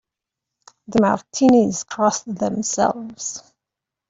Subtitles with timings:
[0.87, 3.43] The Martinis cross themselves.